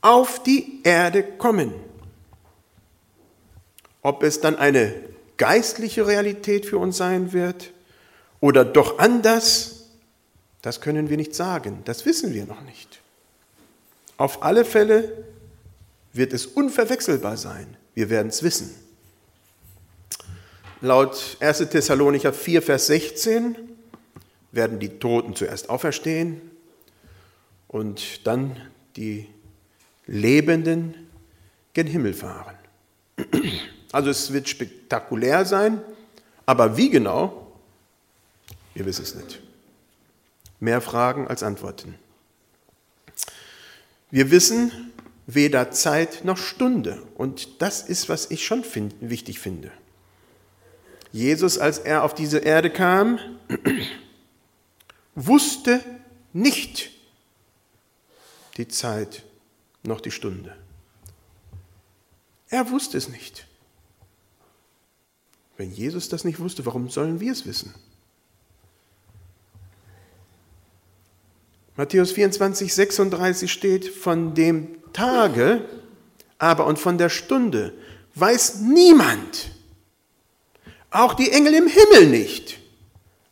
auf 0.00 0.42
die 0.42 0.80
Erde 0.82 1.22
kommen. 1.22 1.74
Ob 4.06 4.22
es 4.22 4.40
dann 4.40 4.54
eine 4.54 4.94
geistliche 5.36 6.06
Realität 6.06 6.64
für 6.64 6.78
uns 6.78 6.96
sein 6.96 7.32
wird 7.32 7.72
oder 8.38 8.64
doch 8.64 9.00
anders, 9.00 9.86
das 10.62 10.80
können 10.80 11.10
wir 11.10 11.16
nicht 11.16 11.34
sagen. 11.34 11.82
Das 11.86 12.06
wissen 12.06 12.32
wir 12.32 12.46
noch 12.46 12.60
nicht. 12.60 13.00
Auf 14.16 14.44
alle 14.44 14.64
Fälle 14.64 15.24
wird 16.12 16.32
es 16.32 16.46
unverwechselbar 16.46 17.36
sein. 17.36 17.76
Wir 17.94 18.08
werden 18.08 18.28
es 18.28 18.44
wissen. 18.44 18.76
Laut 20.80 21.36
1. 21.40 21.68
Thessalonicher 21.68 22.32
4, 22.32 22.62
Vers 22.62 22.86
16 22.86 23.56
werden 24.52 24.78
die 24.78 25.00
Toten 25.00 25.34
zuerst 25.34 25.68
auferstehen 25.68 26.40
und 27.66 28.24
dann 28.24 28.56
die 28.94 29.26
Lebenden 30.06 30.94
gen 31.74 31.88
Himmel 31.88 32.14
fahren. 32.14 32.54
Also 33.92 34.10
es 34.10 34.32
wird 34.32 34.48
spektakulär 34.48 35.44
sein, 35.44 35.80
aber 36.44 36.76
wie 36.76 36.90
genau, 36.90 37.52
wir 38.74 38.84
wissen 38.86 39.02
es 39.02 39.14
nicht. 39.14 39.40
Mehr 40.60 40.80
Fragen 40.80 41.28
als 41.28 41.42
Antworten. 41.42 41.94
Wir 44.10 44.30
wissen 44.30 44.92
weder 45.26 45.70
Zeit 45.70 46.24
noch 46.24 46.38
Stunde. 46.38 47.02
Und 47.16 47.60
das 47.60 47.82
ist, 47.82 48.08
was 48.08 48.30
ich 48.30 48.46
schon 48.46 48.64
find, 48.64 48.94
wichtig 49.00 49.40
finde. 49.40 49.70
Jesus, 51.12 51.58
als 51.58 51.78
er 51.78 52.04
auf 52.04 52.14
diese 52.14 52.38
Erde 52.38 52.70
kam, 52.70 53.18
wusste 55.14 55.80
nicht 56.32 56.90
die 58.56 58.68
Zeit 58.68 59.22
noch 59.82 60.00
die 60.00 60.10
Stunde. 60.10 60.56
Er 62.48 62.70
wusste 62.70 62.96
es 62.98 63.08
nicht. 63.08 63.45
Wenn 65.56 65.72
Jesus 65.72 66.08
das 66.08 66.24
nicht 66.24 66.38
wusste, 66.38 66.66
warum 66.66 66.90
sollen 66.90 67.20
wir 67.20 67.32
es 67.32 67.46
wissen? 67.46 67.74
Matthäus 71.76 72.12
24, 72.12 72.74
36 72.74 73.52
steht, 73.52 73.88
von 73.88 74.34
dem 74.34 74.82
Tage, 74.92 75.68
aber 76.38 76.66
und 76.66 76.78
von 76.78 76.96
der 76.96 77.10
Stunde 77.10 77.74
weiß 78.14 78.60
niemand, 78.60 79.50
auch 80.90 81.14
die 81.14 81.30
Engel 81.30 81.54
im 81.54 81.66
Himmel 81.66 82.08
nicht, 82.08 82.58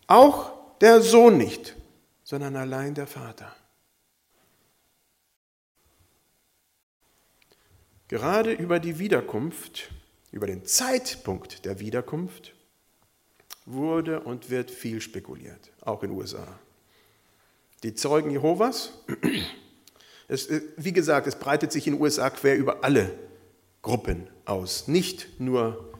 auch 0.07 0.53
der 0.81 1.01
Sohn 1.01 1.39
nicht, 1.39 1.75
sondern 2.23 2.57
allein 2.57 2.95
der 2.95 3.07
Vater. 3.07 3.55
Gerade 8.09 8.53
über 8.53 8.79
die 8.79 8.99
Wiederkunft, 8.99 9.91
über 10.35 10.49
den 10.49 10.65
Zeitpunkt 10.65 11.65
der 11.65 11.79
Wiederkunft, 11.79 12.55
wurde 13.67 14.21
und 14.21 14.51
wird 14.51 14.69
viel 14.69 15.01
spekuliert, 15.01 15.71
auch 15.81 16.03
in 16.03 16.11
den 16.11 16.19
USA. 16.19 16.59
Die 17.85 17.95
Zeugen 17.95 18.31
Jehovas, 18.31 18.91
es, 20.29 20.49
wie 20.77 20.93
gesagt, 20.93 21.29
es 21.29 21.37
breitet 21.37 21.71
sich 21.71 21.87
in 21.87 21.95
den 21.95 22.03
USA 22.03 22.31
quer 22.31 22.57
über 22.57 22.83
alle 22.83 23.17
Gruppen 23.81 24.27
aus, 24.45 24.89
nicht 24.89 25.41
nur 25.41 25.93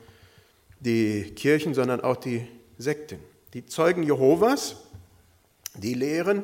die 0.81 1.31
Kirchen, 1.33 1.73
sondern 1.73 2.01
auch 2.01 2.17
die 2.17 2.45
Sekten. 2.77 3.19
Die 3.53 3.65
Zeugen 3.65 4.03
Jehovas, 4.03 4.75
die 5.75 5.93
lehren, 5.93 6.43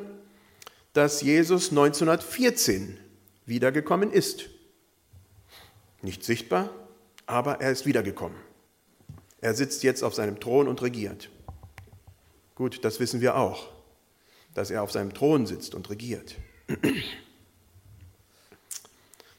dass 0.94 1.20
Jesus 1.20 1.68
1914 1.68 2.96
wiedergekommen 3.44 4.10
ist. 4.10 4.48
Nicht 6.00 6.24
sichtbar, 6.24 6.70
aber 7.32 7.60
er 7.62 7.72
ist 7.72 7.86
wiedergekommen. 7.86 8.36
Er 9.40 9.54
sitzt 9.54 9.84
jetzt 9.84 10.04
auf 10.04 10.14
seinem 10.14 10.38
Thron 10.38 10.68
und 10.68 10.82
regiert. 10.82 11.30
Gut, 12.54 12.84
das 12.84 13.00
wissen 13.00 13.22
wir 13.22 13.36
auch, 13.36 13.70
dass 14.52 14.70
er 14.70 14.82
auf 14.82 14.92
seinem 14.92 15.14
Thron 15.14 15.46
sitzt 15.46 15.74
und 15.74 15.88
regiert. 15.88 16.36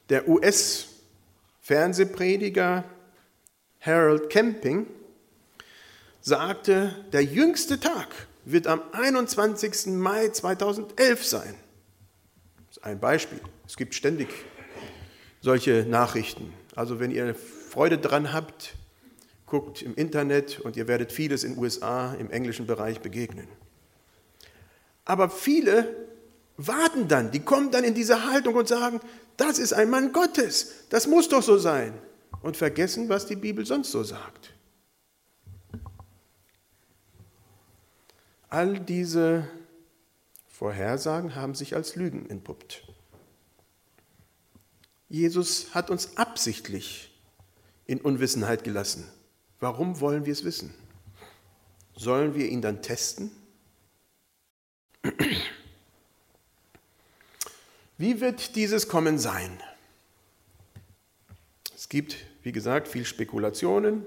Der 0.08 0.28
US-Fernsehprediger 0.28 2.82
Harold 3.80 4.28
Camping 4.28 4.88
sagte, 6.20 7.04
der 7.12 7.22
jüngste 7.22 7.78
Tag 7.78 8.08
wird 8.44 8.66
am 8.66 8.82
21. 8.90 9.86
Mai 9.86 10.30
2011 10.30 11.24
sein. 11.24 11.54
Das 12.66 12.78
ist 12.78 12.84
ein 12.84 12.98
Beispiel. 12.98 13.40
Es 13.66 13.76
gibt 13.76 13.94
ständig 13.94 14.30
solche 15.40 15.86
Nachrichten. 15.88 16.52
Also 16.74 16.98
wenn 16.98 17.12
ihr 17.12 17.36
Freude 17.74 17.98
dran 17.98 18.32
habt, 18.32 18.76
guckt 19.46 19.82
im 19.82 19.96
Internet 19.96 20.60
und 20.60 20.76
ihr 20.76 20.86
werdet 20.86 21.10
vieles 21.10 21.42
in 21.42 21.58
USA 21.58 22.14
im 22.14 22.30
englischen 22.30 22.68
Bereich 22.68 23.00
begegnen. 23.00 23.48
Aber 25.04 25.28
viele 25.28 25.92
warten 26.56 27.08
dann, 27.08 27.32
die 27.32 27.40
kommen 27.40 27.72
dann 27.72 27.82
in 27.82 27.92
diese 27.92 28.30
Haltung 28.30 28.54
und 28.54 28.68
sagen, 28.68 29.00
das 29.36 29.58
ist 29.58 29.72
ein 29.72 29.90
Mann 29.90 30.12
Gottes, 30.12 30.86
das 30.90 31.08
muss 31.08 31.28
doch 31.28 31.42
so 31.42 31.58
sein. 31.58 31.98
Und 32.42 32.56
vergessen, 32.56 33.08
was 33.08 33.26
die 33.26 33.34
Bibel 33.34 33.66
sonst 33.66 33.90
so 33.90 34.04
sagt. 34.04 34.54
All 38.50 38.78
diese 38.78 39.48
Vorhersagen 40.46 41.34
haben 41.34 41.56
sich 41.56 41.74
als 41.74 41.96
Lügen 41.96 42.30
entpuppt. 42.30 42.86
Jesus 45.08 45.74
hat 45.74 45.90
uns 45.90 46.16
absichtlich 46.16 47.10
in 47.86 48.00
Unwissenheit 48.00 48.64
gelassen. 48.64 49.10
Warum 49.60 50.00
wollen 50.00 50.26
wir 50.26 50.32
es 50.32 50.44
wissen? 50.44 50.74
Sollen 51.96 52.34
wir 52.34 52.48
ihn 52.48 52.60
dann 52.62 52.82
testen? 52.82 53.30
Wie 57.98 58.20
wird 58.20 58.56
dieses 58.56 58.88
Kommen 58.88 59.18
sein? 59.18 59.62
Es 61.74 61.88
gibt, 61.88 62.16
wie 62.42 62.52
gesagt, 62.52 62.88
viel 62.88 63.04
Spekulationen 63.04 64.04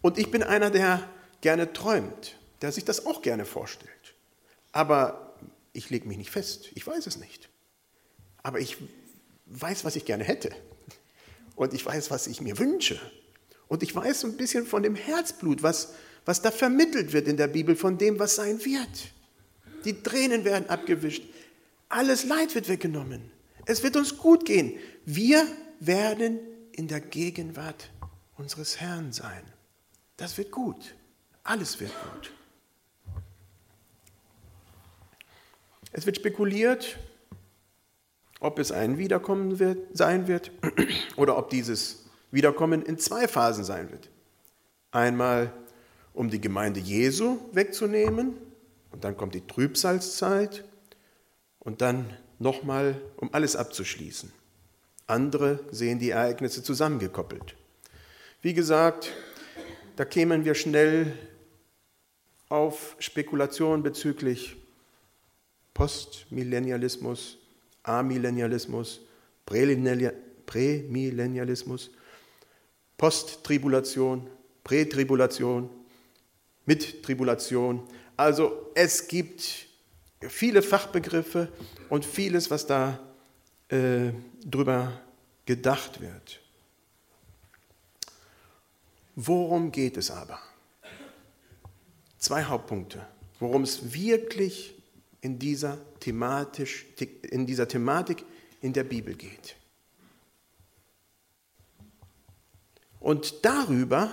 und 0.00 0.18
ich 0.18 0.30
bin 0.30 0.42
einer, 0.42 0.70
der 0.70 1.08
gerne 1.40 1.72
träumt 1.72 2.36
der 2.60 2.72
sich 2.72 2.84
das 2.84 3.06
auch 3.06 3.22
gerne 3.22 3.44
vorstellt. 3.44 4.14
Aber 4.72 5.34
ich 5.72 5.90
lege 5.90 6.06
mich 6.06 6.18
nicht 6.18 6.30
fest, 6.30 6.70
ich 6.74 6.86
weiß 6.86 7.06
es 7.06 7.16
nicht. 7.16 7.48
Aber 8.42 8.60
ich 8.60 8.76
weiß, 9.46 9.84
was 9.84 9.96
ich 9.96 10.04
gerne 10.04 10.24
hätte. 10.24 10.50
Und 11.56 11.74
ich 11.74 11.84
weiß, 11.84 12.10
was 12.10 12.26
ich 12.26 12.40
mir 12.40 12.58
wünsche. 12.58 13.00
Und 13.68 13.82
ich 13.82 13.94
weiß 13.94 14.24
ein 14.24 14.36
bisschen 14.36 14.66
von 14.66 14.82
dem 14.82 14.94
Herzblut, 14.94 15.62
was, 15.62 15.94
was 16.24 16.42
da 16.42 16.50
vermittelt 16.50 17.12
wird 17.12 17.28
in 17.28 17.36
der 17.36 17.48
Bibel, 17.48 17.76
von 17.76 17.98
dem, 17.98 18.18
was 18.18 18.36
sein 18.36 18.64
wird. 18.64 19.12
Die 19.84 20.02
Tränen 20.02 20.44
werden 20.44 20.68
abgewischt. 20.68 21.24
Alles 21.88 22.24
Leid 22.24 22.54
wird 22.54 22.68
weggenommen. 22.68 23.30
Es 23.66 23.82
wird 23.82 23.96
uns 23.96 24.16
gut 24.16 24.44
gehen. 24.44 24.78
Wir 25.04 25.46
werden 25.80 26.38
in 26.72 26.88
der 26.88 27.00
Gegenwart 27.00 27.90
unseres 28.36 28.80
Herrn 28.80 29.12
sein. 29.12 29.42
Das 30.16 30.36
wird 30.38 30.50
gut. 30.50 30.94
Alles 31.42 31.80
wird 31.80 31.92
gut. 32.12 32.32
Es 35.92 36.06
wird 36.06 36.16
spekuliert, 36.16 36.98
ob 38.40 38.58
es 38.58 38.72
ein 38.72 38.98
Wiederkommen 38.98 39.58
wird, 39.58 39.96
sein 39.96 40.26
wird 40.26 40.50
oder 41.16 41.36
ob 41.36 41.50
dieses 41.50 42.04
Wiederkommen 42.30 42.82
in 42.82 42.98
zwei 42.98 43.28
Phasen 43.28 43.64
sein 43.64 43.90
wird. 43.90 44.08
Einmal, 44.90 45.52
um 46.14 46.30
die 46.30 46.40
Gemeinde 46.40 46.80
Jesu 46.80 47.38
wegzunehmen 47.52 48.34
und 48.90 49.04
dann 49.04 49.16
kommt 49.16 49.34
die 49.34 49.46
Trübsalzeit 49.46 50.64
und 51.58 51.80
dann 51.82 52.06
nochmal, 52.38 53.00
um 53.16 53.32
alles 53.32 53.54
abzuschließen. 53.54 54.32
Andere 55.06 55.60
sehen 55.70 55.98
die 55.98 56.10
Ereignisse 56.10 56.62
zusammengekoppelt. 56.62 57.56
Wie 58.42 58.54
gesagt, 58.54 59.12
da 59.96 60.04
kämen 60.04 60.44
wir 60.44 60.54
schnell 60.54 61.12
auf 62.48 62.96
Spekulationen 62.98 63.82
bezüglich 63.82 64.56
Postmillennialismus, 65.74 67.39
Amillennialismus, 67.82 69.00
Prämillennialismus, 69.46 71.90
Posttribulation, 72.96 74.30
Prätribulation, 74.64 75.70
Mittribulation. 76.66 77.82
Also 78.16 78.70
es 78.74 79.08
gibt 79.08 79.66
viele 80.28 80.62
Fachbegriffe 80.62 81.48
und 81.88 82.04
vieles, 82.04 82.50
was 82.50 82.66
da 82.66 83.00
äh, 83.68 84.12
drüber 84.44 85.00
gedacht 85.46 86.00
wird. 86.00 86.40
Worum 89.16 89.72
geht 89.72 89.96
es 89.96 90.10
aber? 90.10 90.38
Zwei 92.18 92.44
Hauptpunkte, 92.44 93.06
worum 93.38 93.62
es 93.62 93.92
wirklich 93.92 94.74
in 95.20 95.38
dieser, 95.38 95.78
thematisch, 96.00 96.86
in 97.30 97.46
dieser 97.46 97.68
Thematik 97.68 98.24
in 98.60 98.72
der 98.72 98.84
Bibel 98.84 99.14
geht. 99.14 99.56
Und 103.00 103.44
darüber, 103.44 104.10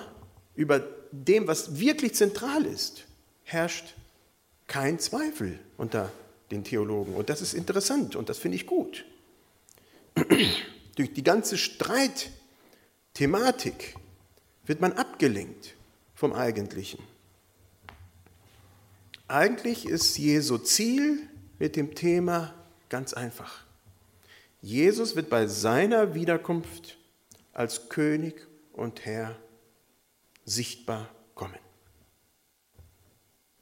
über 0.56 0.80
dem, 1.12 1.48
was 1.48 1.80
wirklich 1.80 2.16
zentral 2.16 2.66
ist, 2.66 3.06
herrscht 3.44 3.96
kein 4.68 5.00
Zweifel 5.00 5.60
unter 5.78 6.12
den 6.52 6.64
Theologen. 6.64 7.16
Und 7.16 7.30
das 7.30 7.42
ist 7.42 7.54
interessant 7.54 8.16
und 8.16 8.30
das 8.30 8.38
finde 8.38 8.56
ich 8.56 8.66
gut. 8.66 9.04
Durch 10.96 11.14
die 11.14 11.24
ganze 11.24 11.58
Streitthematik 11.58 13.96
wird 14.66 14.82
man 14.82 14.94
abgelenkt 14.94 15.76
vom 16.16 16.34
Eigentlichen. 16.34 17.00
Eigentlich 19.28 19.86
ist 19.86 20.18
Jesu 20.18 20.58
Ziel 20.58 21.28
mit 21.60 21.76
dem 21.76 21.96
Thema 21.96 22.54
ganz 22.88 23.14
einfach. 23.14 23.66
Jesus 24.62 25.16
wird 25.16 25.30
bei 25.30 25.48
seiner 25.48 26.14
Wiederkunft 26.14 26.98
als 27.54 27.90
König 27.90 28.48
und 28.72 29.06
Herr 29.06 29.38
sichtbar 30.46 31.10
kommen. 31.36 31.60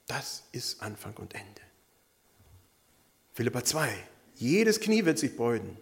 Das 0.06 0.44
ist 0.52 0.82
Anfang 0.82 1.16
und 1.18 1.34
Ende. 1.34 1.62
Philippa 3.34 3.64
2. 3.64 3.92
Jedes 4.36 4.80
Knie 4.80 5.06
wird 5.06 5.18
sich 5.18 5.36
beugen. 5.36 5.78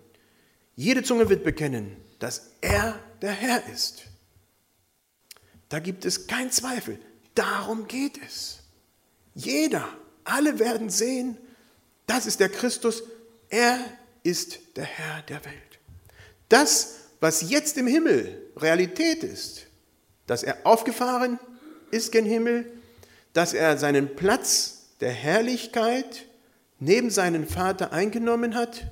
Jede 0.76 1.04
Zunge 1.04 1.30
wird 1.30 1.44
bekennen, 1.44 1.98
dass 2.20 2.52
er 2.62 3.00
der 3.22 3.32
Herr 3.32 3.68
ist. 3.68 4.06
Da 5.68 5.80
gibt 5.80 6.06
es 6.06 6.28
keinen 6.28 6.52
Zweifel. 6.52 7.00
Darum 7.36 7.88
geht 7.88 8.22
es. 8.24 8.63
Jeder, 9.36 9.88
alle 10.24 10.60
werden 10.60 10.90
sehen, 10.90 11.38
das 12.08 12.26
ist 12.26 12.40
der 12.40 12.50
Christus, 12.50 13.04
er 13.50 13.80
ist 14.24 14.60
der 14.76 14.86
Herr 14.86 15.22
der 15.24 15.44
Welt. 15.46 15.80
Das, 16.50 16.96
was 17.20 17.50
jetzt 17.50 17.78
im 17.78 17.88
Himmel 17.88 18.52
Realität 18.58 19.24
ist, 19.24 19.68
dass 20.28 20.44
er 20.44 20.66
aufgefahren 20.66 21.40
ist 21.92 22.12
gen 22.12 22.26
Himmel, 22.26 22.72
dass 23.34 23.54
er 23.54 23.78
seinen 23.78 24.16
Platz 24.16 24.90
der 25.00 25.12
Herrlichkeit 25.12 26.26
neben 26.80 27.10
seinen 27.10 27.48
Vater 27.48 27.92
eingenommen 27.92 28.56
hat, 28.56 28.86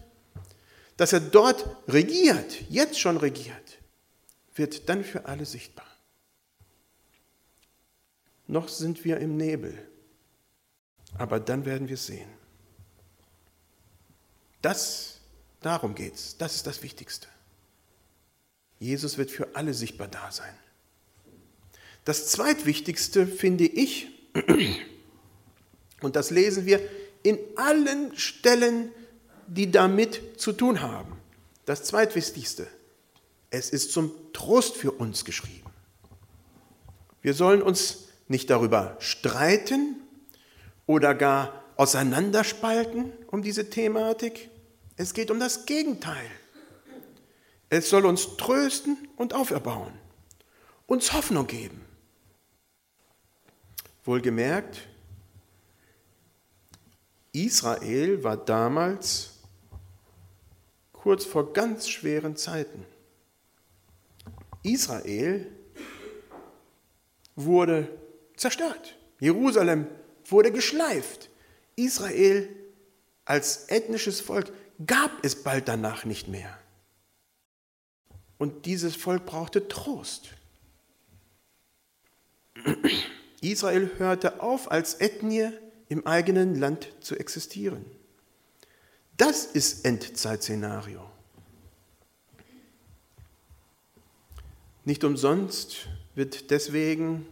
dass 0.98 1.14
er 1.14 1.20
dort 1.20 1.66
regiert, 1.88 2.62
jetzt 2.70 3.00
schon 3.00 3.18
regiert, 3.18 3.80
wird 4.56 4.88
dann 4.90 5.04
für 5.04 5.26
alle 5.26 5.46
sichtbar. 5.46 5.88
Noch 8.48 8.68
sind 8.68 9.04
wir 9.06 9.18
im 9.18 9.38
Nebel, 9.38 9.78
aber 11.18 11.40
dann 11.40 11.66
werden 11.66 11.88
wir 11.88 11.98
sehen. 11.98 12.30
Das, 14.62 15.20
darum 15.62 15.96
geht's. 15.96 16.38
Das 16.38 16.56
ist 16.56 16.68
das 16.68 16.84
Wichtigste. 16.84 17.28
Jesus 18.80 19.18
wird 19.18 19.32
für 19.32 19.56
alle 19.56 19.74
sichtbar 19.74 20.08
da 20.08 20.32
sein. 20.32 20.54
Das 22.06 22.28
zweitwichtigste 22.28 23.28
finde 23.28 23.66
ich, 23.66 24.08
und 26.02 26.16
das 26.16 26.32
lesen 26.32 26.66
wir 26.66 26.82
in 27.24 27.38
allen 27.56 28.18
Stellen, 28.18 28.92
die 29.48 29.72
damit 29.72 30.40
zu 30.40 30.54
tun 30.54 30.82
haben. 30.82 31.18
Das 31.66 31.84
zweitwichtigste, 31.84 32.68
es 33.52 33.70
ist 33.70 33.92
zum 33.92 34.12
Trost 34.34 34.78
für 34.78 34.92
uns 34.92 35.26
geschrieben. 35.26 35.70
Wir 37.22 37.36
sollen 37.36 37.62
uns 37.62 38.08
nicht 38.28 38.50
darüber 38.50 38.98
streiten 39.00 39.98
oder 40.92 41.16
gar 41.16 41.64
auseinanderspalten 41.78 43.14
um 43.28 43.42
diese 43.42 43.70
Thematik. 43.70 44.50
Es 44.98 45.14
geht 45.14 45.32
um 45.32 45.40
das 45.40 45.66
Gegenteil. 45.66 46.30
Es 47.70 47.90
soll 47.90 48.06
uns 48.06 48.36
trösten 48.36 48.98
und 49.16 49.34
auferbauen, 49.34 49.94
uns 50.88 51.14
Hoffnung 51.14 51.48
geben. 51.48 51.82
Wohlgemerkt, 54.04 54.82
Israel 57.32 58.22
war 58.26 58.36
damals 58.36 59.40
kurz 60.92 61.24
vor 61.24 61.54
ganz 61.54 61.88
schweren 61.88 62.36
Zeiten. 62.36 62.86
Israel 64.64 65.48
wurde 67.38 67.88
zerstört. 68.36 68.98
Jerusalem 69.22 69.88
wurde 70.26 70.52
geschleift. 70.52 71.30
Israel 71.76 72.50
als 73.26 73.70
ethnisches 73.70 74.22
Volk 74.22 74.52
gab 74.86 75.12
es 75.24 75.44
bald 75.44 75.68
danach 75.68 76.06
nicht 76.06 76.28
mehr. 76.28 76.58
Und 78.38 78.66
dieses 78.66 78.96
Volk 78.96 79.26
brauchte 79.26 79.68
Trost. 79.68 80.30
Israel 83.42 83.90
hörte 83.98 84.42
auf, 84.42 84.72
als 84.72 85.00
Ethnie 85.00 85.52
im 85.90 86.06
eigenen 86.08 86.60
Land 86.60 86.88
zu 87.02 87.16
existieren. 87.16 87.86
Das 89.18 89.46
ist 89.46 89.86
Endzeitszenario. 89.86 91.08
Nicht 94.86 95.04
umsonst 95.04 95.88
wird 96.16 96.50
deswegen 96.50 97.28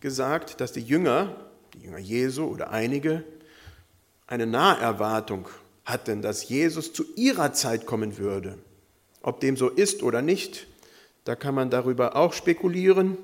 gesagt, 0.00 0.60
dass 0.60 0.72
die 0.72 0.80
Jünger, 0.80 1.49
die 1.80 1.86
Jünger 1.86 1.98
Jesu 1.98 2.44
oder 2.44 2.70
einige, 2.70 3.24
eine 4.26 4.46
Naherwartung 4.46 5.48
hatten, 5.86 6.20
dass 6.20 6.48
Jesus 6.48 6.92
zu 6.92 7.04
ihrer 7.16 7.54
Zeit 7.54 7.86
kommen 7.86 8.18
würde. 8.18 8.58
Ob 9.22 9.40
dem 9.40 9.56
so 9.56 9.68
ist 9.68 10.02
oder 10.02 10.20
nicht, 10.20 10.66
da 11.24 11.36
kann 11.36 11.54
man 11.54 11.70
darüber 11.70 12.16
auch 12.16 12.34
spekulieren. 12.34 13.16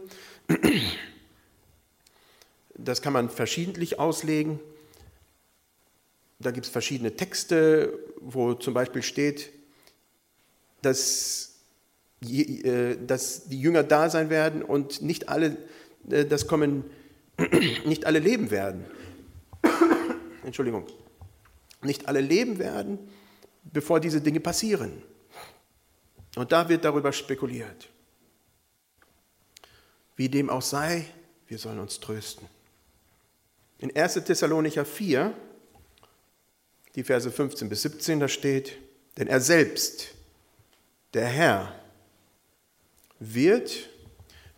Das 2.74 3.02
kann 3.02 3.12
man 3.12 3.30
verschiedentlich 3.30 3.98
auslegen. 3.98 4.58
Da 6.38 6.50
gibt 6.50 6.66
es 6.66 6.72
verschiedene 6.72 7.14
Texte, 7.16 7.98
wo 8.20 8.54
zum 8.54 8.74
Beispiel 8.74 9.02
steht, 9.02 9.50
dass, 10.82 11.56
äh, 12.22 12.96
dass 13.06 13.48
die 13.48 13.60
Jünger 13.60 13.82
da 13.82 14.08
sein 14.10 14.30
werden 14.30 14.62
und 14.62 15.02
nicht 15.02 15.28
alle, 15.28 15.56
äh, 16.10 16.24
das 16.24 16.46
kommen, 16.46 16.84
nicht 17.84 18.06
alle 18.06 18.18
leben 18.18 18.50
werden. 18.50 18.84
Entschuldigung. 20.44 20.86
Nicht 21.82 22.08
alle 22.08 22.20
leben 22.20 22.58
werden, 22.58 22.98
bevor 23.64 24.00
diese 24.00 24.20
Dinge 24.20 24.40
passieren. 24.40 25.02
Und 26.36 26.52
da 26.52 26.68
wird 26.68 26.84
darüber 26.84 27.12
spekuliert. 27.12 27.88
Wie 30.16 30.28
dem 30.28 30.48
auch 30.50 30.62
sei, 30.62 31.06
wir 31.48 31.58
sollen 31.58 31.78
uns 31.78 32.00
trösten. 32.00 32.46
In 33.78 33.94
1. 33.94 34.14
Thessalonicher 34.24 34.84
4, 34.84 35.34
die 36.94 37.04
Verse 37.04 37.30
15 37.30 37.68
bis 37.68 37.82
17, 37.82 38.20
da 38.20 38.28
steht, 38.28 38.78
denn 39.18 39.28
er 39.28 39.40
selbst, 39.40 40.14
der 41.12 41.26
Herr, 41.26 41.78
wird, 43.18 43.88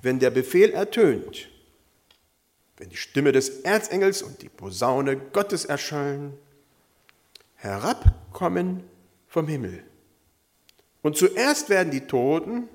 wenn 0.02 0.18
der 0.20 0.30
Befehl 0.30 0.70
ertönt, 0.70 1.48
wenn 2.78 2.88
die 2.88 2.96
Stimme 2.96 3.32
des 3.32 3.60
Erzengels 3.60 4.22
und 4.22 4.40
die 4.40 4.48
Posaune 4.48 5.16
Gottes 5.16 5.64
erschallen, 5.64 6.32
herabkommen 7.56 8.84
vom 9.26 9.48
Himmel. 9.48 9.82
Und 11.02 11.16
zuerst 11.16 11.68
werden 11.68 11.90
die 11.90 12.06
Toten, 12.06 12.68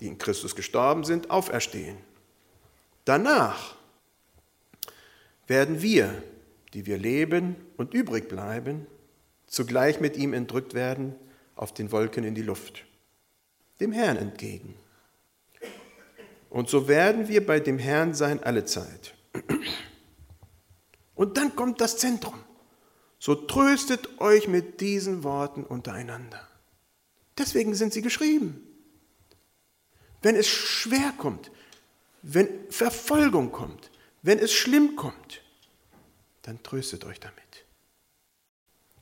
die 0.00 0.06
in 0.06 0.18
Christus 0.18 0.54
gestorben 0.54 1.04
sind, 1.04 1.30
auferstehen. 1.30 1.96
Danach 3.06 3.76
werden 5.46 5.80
wir, 5.80 6.22
die 6.74 6.84
wir 6.84 6.98
leben 6.98 7.56
und 7.78 7.94
übrig 7.94 8.28
bleiben, 8.28 8.86
zugleich 9.46 10.00
mit 10.00 10.16
ihm 10.16 10.34
entrückt 10.34 10.74
werden 10.74 11.14
auf 11.54 11.72
den 11.72 11.92
Wolken 11.92 12.24
in 12.24 12.34
die 12.34 12.42
Luft, 12.42 12.84
dem 13.80 13.92
Herrn 13.92 14.18
entgegen. 14.18 14.74
Und 16.50 16.68
so 16.68 16.88
werden 16.88 17.28
wir 17.28 17.46
bei 17.46 17.60
dem 17.60 17.78
Herrn 17.78 18.12
sein 18.12 18.42
alle 18.42 18.64
Zeit. 18.64 19.15
Und 21.14 21.36
dann 21.36 21.56
kommt 21.56 21.80
das 21.80 21.96
Zentrum. 21.96 22.34
So 23.18 23.34
tröstet 23.34 24.20
euch 24.20 24.48
mit 24.48 24.80
diesen 24.80 25.24
Worten 25.24 25.64
untereinander. 25.64 26.46
Deswegen 27.38 27.74
sind 27.74 27.92
sie 27.92 28.02
geschrieben. 28.02 28.62
Wenn 30.22 30.36
es 30.36 30.46
schwer 30.46 31.12
kommt, 31.18 31.50
wenn 32.22 32.48
Verfolgung 32.70 33.52
kommt, 33.52 33.90
wenn 34.22 34.38
es 34.38 34.52
schlimm 34.52 34.96
kommt, 34.96 35.42
dann 36.42 36.62
tröstet 36.62 37.04
euch 37.04 37.20
damit. 37.20 37.42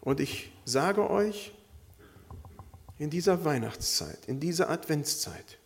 Und 0.00 0.20
ich 0.20 0.52
sage 0.64 1.08
euch, 1.08 1.52
in 2.98 3.10
dieser 3.10 3.44
Weihnachtszeit, 3.44 4.26
in 4.26 4.38
dieser 4.38 4.70
Adventszeit 4.70 5.58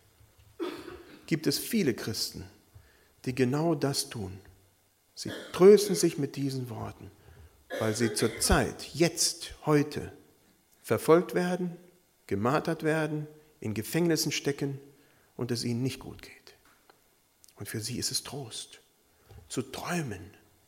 gibt 1.27 1.45
es 1.45 1.59
viele 1.59 1.93
Christen, 1.93 2.43
die 3.25 3.35
genau 3.35 3.75
das 3.75 4.09
tun. 4.09 4.39
Sie 5.19 5.33
trösten 5.51 5.95
sich 5.95 6.17
mit 6.17 6.37
diesen 6.37 6.69
Worten, 6.69 7.11
weil 7.77 7.93
sie 7.93 8.13
zur 8.13 8.39
Zeit, 8.39 8.85
jetzt, 8.93 9.53
heute, 9.65 10.13
verfolgt 10.81 11.33
werden, 11.33 11.75
gemartert 12.25 12.83
werden, 12.83 13.27
in 13.59 13.73
Gefängnissen 13.73 14.31
stecken 14.31 14.79
und 15.35 15.51
es 15.51 15.65
ihnen 15.65 15.83
nicht 15.83 15.99
gut 15.99 16.21
geht. 16.21 16.55
Und 17.57 17.67
für 17.67 17.81
sie 17.81 17.97
ist 17.97 18.11
es 18.11 18.23
Trost 18.23 18.79
zu 19.49 19.61
träumen, 19.61 20.21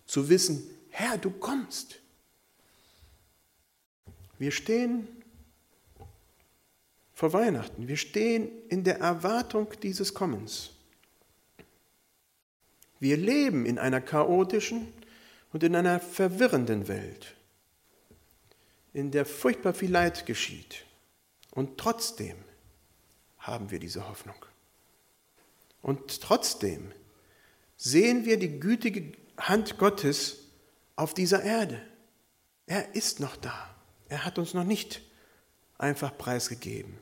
zu 0.05 0.27
wissen, 0.27 0.69
Herr, 0.89 1.17
du 1.17 1.31
kommst. 1.31 2.01
Wir 4.37 4.51
stehen 4.51 5.07
vor 7.13 7.31
Weihnachten, 7.31 7.87
wir 7.87 7.95
stehen 7.95 8.49
in 8.67 8.83
der 8.83 8.99
Erwartung 8.99 9.69
dieses 9.81 10.13
Kommens. 10.13 10.71
Wir 13.01 13.17
leben 13.17 13.65
in 13.65 13.79
einer 13.79 13.99
chaotischen 13.99 14.93
und 15.51 15.63
in 15.63 15.75
einer 15.75 15.99
verwirrenden 15.99 16.87
Welt, 16.87 17.35
in 18.93 19.09
der 19.09 19.25
furchtbar 19.25 19.73
viel 19.73 19.91
Leid 19.91 20.27
geschieht. 20.27 20.85
Und 21.49 21.79
trotzdem 21.79 22.37
haben 23.39 23.71
wir 23.71 23.79
diese 23.79 24.07
Hoffnung. 24.07 24.35
Und 25.81 26.21
trotzdem 26.21 26.91
sehen 27.75 28.25
wir 28.25 28.37
die 28.37 28.59
gütige 28.59 29.17
Hand 29.35 29.79
Gottes 29.79 30.37
auf 30.95 31.15
dieser 31.15 31.41
Erde. 31.41 31.81
Er 32.67 32.93
ist 32.93 33.19
noch 33.19 33.35
da. 33.35 33.75
Er 34.09 34.25
hat 34.25 34.37
uns 34.37 34.53
noch 34.53 34.63
nicht 34.63 35.01
einfach 35.79 36.15
preisgegeben. 36.15 36.99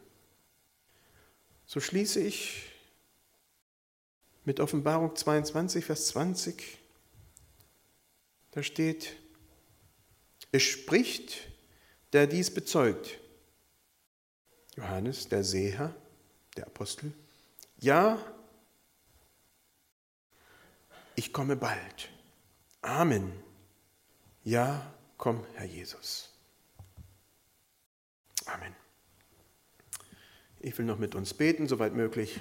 So 1.66 1.82
schließe 1.82 2.22
ich 2.22 2.70
mit 4.50 4.60
Offenbarung 4.60 5.16
22, 5.16 5.86
Vers 5.86 6.08
20. 6.08 6.80
Da 8.50 8.64
steht, 8.64 9.16
es 10.52 10.64
spricht, 10.64 11.52
der 12.14 12.26
dies 12.26 12.52
bezeugt. 12.52 13.20
Johannes, 14.76 15.30
der 15.30 15.44
Seher, 15.44 15.94
der 16.58 16.66
Apostel. 16.66 17.14
Ja, 17.78 18.18
ich 21.14 21.32
komme 21.32 21.56
bald. 21.56 22.10
Amen. 22.82 23.32
Ja, 24.44 24.92
komm, 25.18 25.46
Herr 25.54 25.68
Jesus. 25.68 26.34
Amen. 28.48 28.76
Ich 30.60 30.76
will 30.80 30.86
noch 30.86 30.98
mit 30.98 31.14
uns 31.14 31.36
beten, 31.36 31.68
soweit 31.68 31.94
möglich. 31.94 32.38